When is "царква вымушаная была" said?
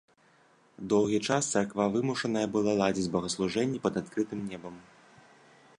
1.59-2.73